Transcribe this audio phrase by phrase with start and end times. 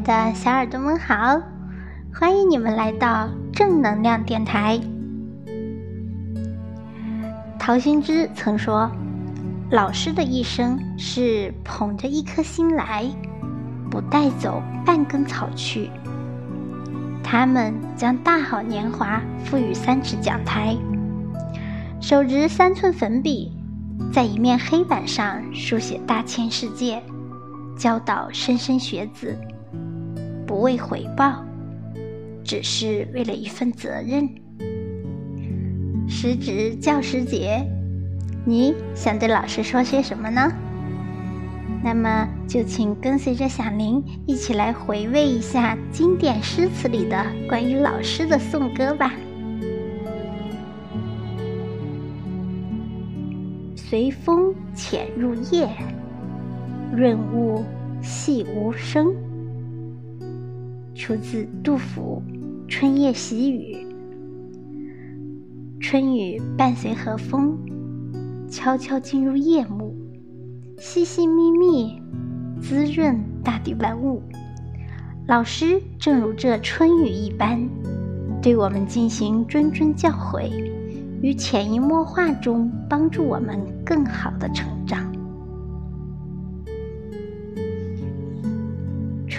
[0.00, 1.40] 的小耳朵们好，
[2.14, 4.80] 欢迎你们来到正能量电台。
[7.58, 8.90] 陶行知曾说
[9.70, 13.04] ：“老师的一生是捧着一颗心来，
[13.90, 15.90] 不带走半根草去。
[17.22, 20.76] 他们将大好年华赋予三尺讲台，
[22.00, 23.52] 手执三寸粉笔，
[24.12, 27.02] 在一面黑板上书写大千世界。”
[27.76, 29.38] 教导莘莘学子，
[30.48, 31.44] 不为回报，
[32.42, 34.26] 只是为了一份责任。
[36.08, 37.62] 时值教师节，
[38.46, 40.50] 你想对老师说些什么呢？
[41.84, 49.12] 那么就请跟随着小林一起来回味一下经典诗词里的关于老师的颂歌吧。
[53.76, 55.68] 随风潜入夜。
[56.90, 57.62] 润物
[58.00, 59.14] 细无声，
[60.98, 62.20] 出自杜甫
[62.68, 63.76] 《春夜喜雨》。
[65.80, 67.56] 春雨伴随和风，
[68.50, 69.94] 悄悄进入夜幕，
[70.76, 72.02] 细细密密，
[72.60, 74.20] 滋润大地万物。
[75.28, 77.60] 老师正如这春雨一般，
[78.42, 80.50] 对我们进行谆谆教诲，
[81.22, 85.07] 于潜移默化中帮助我们更好的成长。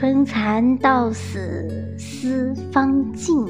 [0.00, 1.68] 春蚕到死
[1.98, 3.44] 丝方尽，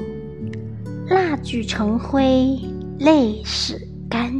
[1.07, 2.59] 蜡炬成灰
[2.97, 4.33] 泪始干。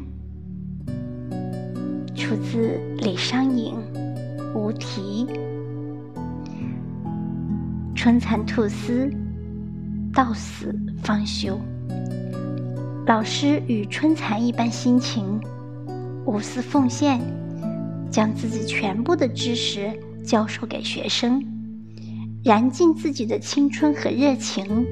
[2.15, 3.75] 出自李商隐
[4.57, 5.27] 《无题》。
[7.93, 9.07] 春蚕吐丝，
[10.11, 11.61] 到死方休。
[13.05, 15.39] 老师与春蚕一般心情，
[16.25, 17.21] 无私奉献，
[18.09, 19.93] 将自己全部的知识
[20.25, 21.58] 教授给学生。
[22.41, 24.85] 燃尽自己的青春和热情，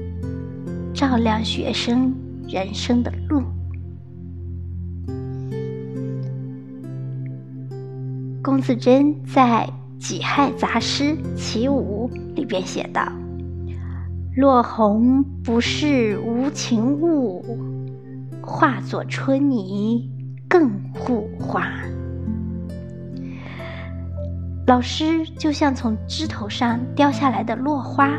[0.92, 2.14] 照亮学生
[2.46, 3.42] 人生的路。
[8.42, 9.66] 龚自珍在
[9.98, 11.04] 《己亥杂诗·
[11.36, 13.10] 其五》里边写道
[14.36, 17.42] ：“落红不是无情物，
[18.42, 20.10] 化作春泥
[20.48, 21.66] 更护花。”
[24.68, 28.10] 老师就像从枝头上掉下来的落花，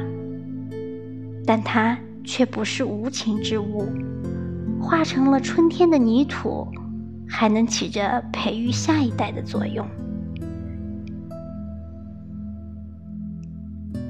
[1.45, 3.85] 但它却不是无情之物，
[4.81, 6.67] 化成了春天的泥土，
[7.27, 9.87] 还能起着培育下一代的作用。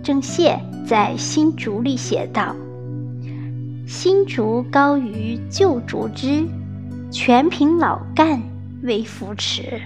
[0.01, 0.57] 郑燮
[0.87, 2.55] 在《新竹》里写道
[3.85, 6.47] ：“新竹高于旧竹枝，
[7.11, 8.41] 全凭老干
[8.83, 9.81] 为扶持。”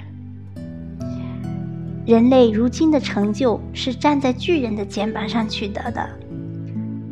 [2.06, 6.10] 人类如今的成就是站在巨人的肩膀上取得的，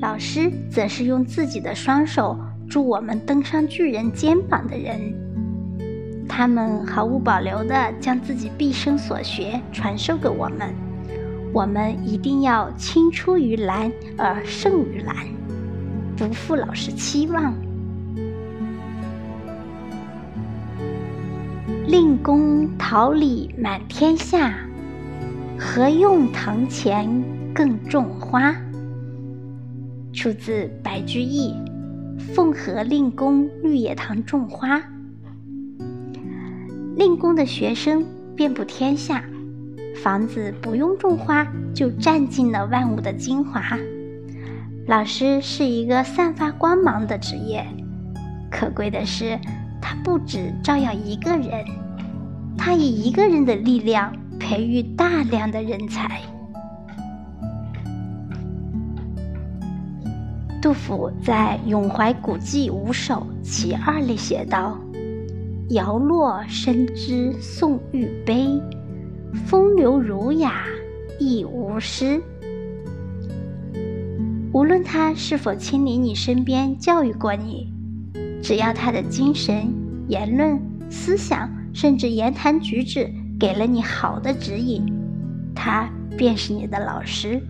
[0.01, 2.37] 老师则是用自己的双手
[2.69, 4.99] 助我们登上巨人肩膀的人。
[6.27, 10.73] 他们毫无保留地将自己毕生所学传授给我们，
[11.53, 15.15] 我们一定要青出于蓝而胜于蓝，
[16.17, 17.53] 不负老师期望。
[21.87, 24.53] 令公桃李满天下。
[25.63, 27.07] 何用堂前
[27.53, 28.51] 更种花？
[30.11, 31.53] 出自白居易
[32.19, 34.79] 《奉和令公绿野堂种花》。
[36.97, 38.03] 令公的学生
[38.35, 39.23] 遍布天下，
[40.03, 43.77] 房子不用种花就占尽了万物的精华。
[44.87, 47.63] 老师是一个散发光芒的职业，
[48.49, 49.39] 可贵的是，
[49.79, 51.63] 他不止照耀一个人，
[52.57, 54.11] 他以一个人的力量。
[54.41, 56.19] 培育大量的人才。
[60.61, 64.77] 杜甫在《咏怀古迹五首·其二》里写道
[65.71, 68.47] ：“摇落深知宋玉碑，
[69.45, 70.65] 风流儒雅
[71.19, 72.21] 亦无诗。”
[74.53, 77.71] 无论他是否亲临你身边教育过你，
[78.43, 79.71] 只要他的精神、
[80.09, 80.59] 言论、
[80.89, 83.09] 思想，甚至言谈举止。
[83.41, 84.85] 给了你好的指引，
[85.55, 87.41] 他便是你的老师。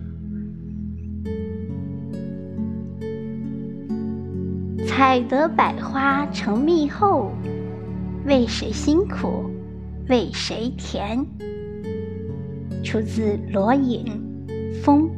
[4.88, 7.30] 采得百花成蜜后，
[8.24, 9.50] 为谁辛苦
[10.08, 11.26] 为谁甜？
[12.82, 14.06] 出自罗隐
[14.82, 15.10] 《风》。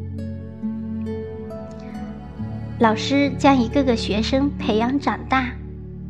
[2.81, 5.53] 老师将一个个学生培养长大，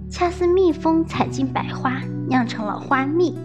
[0.09, 2.01] 恰似蜜蜂采尽百花，
[2.31, 3.37] 酿成了花蜜。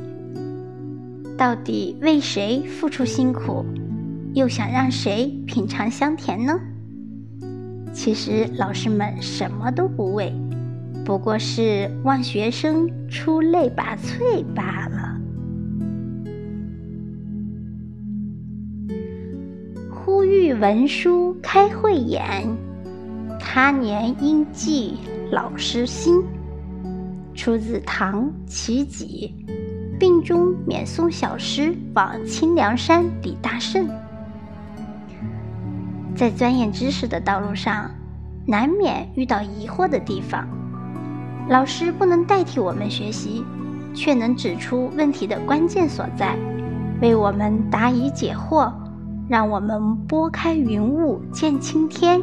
[1.40, 3.66] 到底为谁付出辛苦？
[4.34, 6.60] 又想让谁品尝香甜呢？
[7.94, 10.34] 其实老师们什么都不为，
[11.06, 15.18] 不过是望学生出类拔萃罢了。
[19.90, 22.46] 呼吁文书开慧眼，
[23.40, 24.98] 他年应记
[25.32, 26.22] 老师心。
[27.34, 29.34] 出自唐齐己，
[30.00, 33.86] 病中免送小诗往清凉山李大圣。
[36.16, 37.92] 在钻研知识的道路上，
[38.48, 40.48] 难免遇到疑惑的地方。
[41.50, 43.44] 老师不能代替我们学习，
[43.94, 46.38] 却能指出问题的关键所在，
[47.02, 48.72] 为我们答疑解惑，
[49.28, 52.22] 让我们拨开云雾见青天，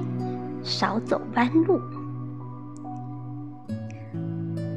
[0.63, 1.81] 少走弯路。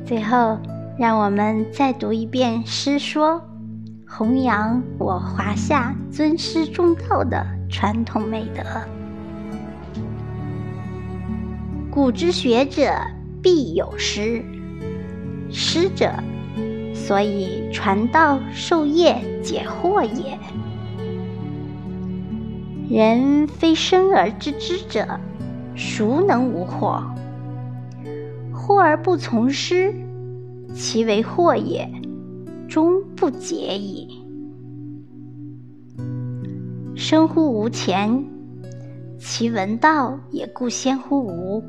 [0.06, 0.58] 最后，
[1.00, 3.42] 让我们再读一遍诗说，
[4.06, 8.62] 弘扬我华夏尊师重道的传统美德。
[11.90, 12.92] 古之学者
[13.42, 14.44] 必有师，
[15.50, 16.12] 师者，
[16.94, 20.38] 所以传道授业解惑也。
[22.90, 25.18] 人非生而知之者，
[25.78, 27.02] 孰能无惑？
[28.54, 29.96] 惑而不从师，
[30.74, 31.90] 其为惑也，
[32.68, 34.08] 终不解矣。
[36.96, 38.24] 生乎吾前，
[39.18, 41.64] 其闻道也固先乎吾，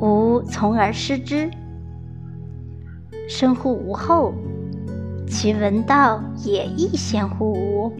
[0.00, 1.48] 吾从而师之；
[3.28, 4.34] 生乎吾后，
[5.26, 7.92] 其闻道也亦先乎吾，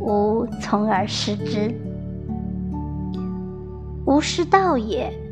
[0.00, 1.74] 吾从而师之。
[4.06, 5.23] 吾师道也。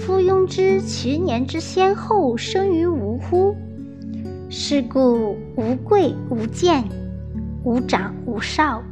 [0.00, 3.54] 夫庸知其年之先后生于吾乎？
[4.50, 6.84] 是故无贵无贱，
[7.64, 8.82] 无长无少，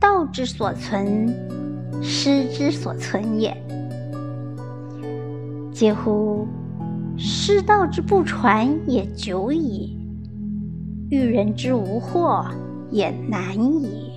[0.00, 1.28] 道之所存，
[2.00, 3.54] 师之所存也。
[5.74, 6.46] 嗟乎！
[7.18, 9.98] 师道之不传也久矣，
[11.10, 12.46] 育人之无惑
[12.90, 14.12] 也难矣。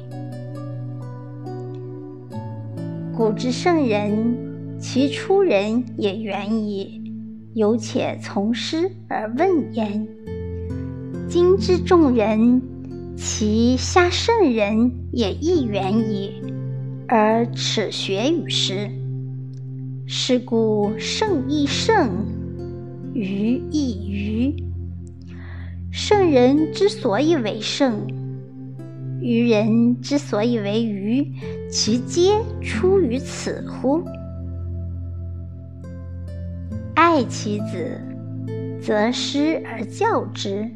[3.17, 4.44] 古之圣人。
[4.87, 7.01] 其出人也远矣，
[7.55, 10.07] 犹且从师而问焉。
[11.27, 12.61] 今之众人，
[13.17, 16.33] 其下圣人也亦远矣，
[17.07, 18.91] 而耻学与师。
[20.05, 22.23] 是故圣亦圣，
[23.15, 24.55] 愚亦愚。
[25.91, 28.05] 圣人之所以为圣，
[29.19, 31.25] 愚人之所以为愚，
[31.71, 34.03] 其皆出于此乎？
[37.15, 38.01] 爱其子，
[38.81, 40.69] 则师而教之；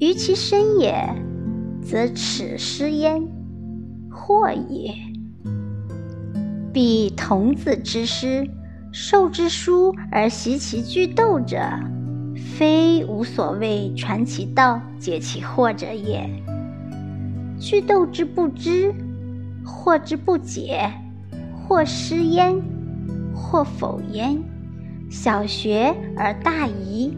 [0.00, 0.96] 于其身也，
[1.82, 3.20] 则耻师焉，
[4.10, 4.94] 惑也。
[6.72, 8.48] 彼童子之师，
[8.90, 11.60] 授之书而习其句斗者，
[12.56, 16.26] 非无所谓传其道、解其惑者也。
[17.60, 18.94] 句斗之不知，
[19.62, 20.90] 惑之不解，
[21.52, 22.58] 或师焉，
[23.34, 24.42] 或否焉。
[25.10, 27.16] 小学而大遗，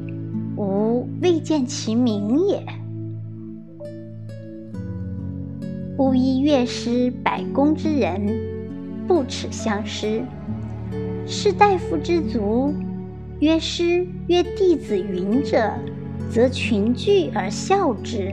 [0.57, 2.65] 吾未见其明也。
[5.99, 8.39] 巫医乐师百工之人，
[9.09, 10.23] 不耻相师；
[11.27, 12.73] 士大夫之族，
[13.41, 15.73] 曰师曰弟子云者，
[16.31, 18.33] 则群聚而笑之。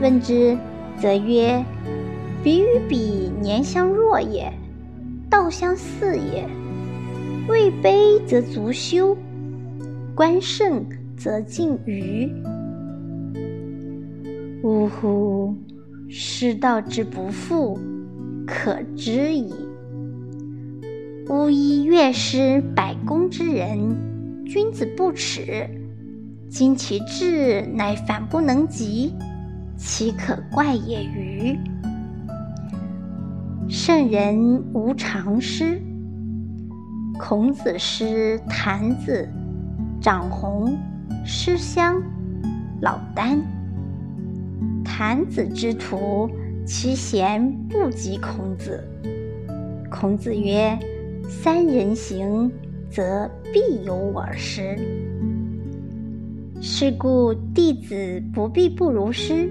[0.00, 0.58] 问之，
[0.98, 1.64] 则曰
[2.42, 4.52] ：“彼与彼年相若也，
[5.30, 6.44] 道相似也。”
[7.48, 9.16] 位卑则足羞，
[10.16, 10.84] 官盛
[11.16, 12.28] 则近谀。
[14.64, 15.54] 呜呼！
[16.08, 17.78] 师道之不复，
[18.44, 19.54] 可知矣。
[21.28, 23.96] 巫医乐师百工之人，
[24.44, 25.68] 君子不耻。
[26.48, 29.14] 今其志乃反不能及，
[29.76, 31.56] 其可怪也欤？
[33.68, 35.80] 圣人无常师。
[37.18, 39.26] 孔子师谭子、
[40.00, 40.76] 长弘、
[41.24, 42.02] 师襄、
[42.82, 43.40] 老聃。
[44.84, 46.30] 谭子之徒，
[46.66, 48.86] 其贤不及孔子。
[49.90, 50.78] 孔子曰
[51.26, 52.52] ：“三人行，
[52.90, 54.78] 则必有我师。”
[56.60, 59.50] 是故弟子不必不如师，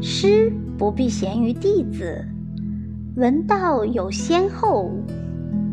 [0.00, 2.24] 师不必贤于弟子。
[3.16, 4.90] 闻道有先后。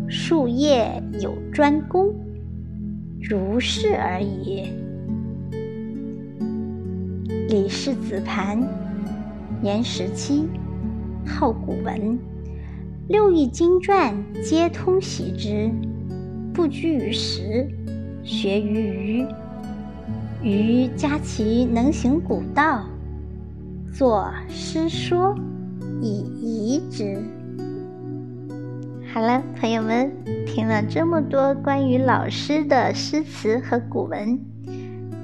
[0.08, 2.14] 术业有专攻，
[3.22, 4.64] 如是而已。
[7.50, 8.60] 李氏子盘，
[9.62, 10.48] 年十七，
[11.26, 12.20] 好古文，
[13.08, 15.72] 六艺经传皆通习之，
[16.54, 17.68] 不拘于时，
[18.24, 19.26] 学于余。
[20.44, 22.86] 余嘉其能行古道，
[23.92, 25.36] 作诗说
[26.02, 27.24] 以遗之。
[29.16, 30.12] 好了，朋友们，
[30.46, 34.38] 听了这么多关于老师的诗词和古文，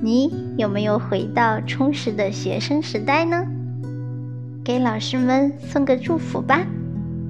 [0.01, 3.45] 你有没有回到充实的学生时代呢？
[4.63, 6.65] 给老师们送个祝福吧，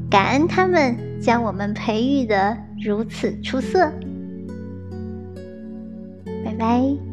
[0.08, 3.92] 感恩他们将我们培育的如此出色。
[6.46, 7.11] 拜拜。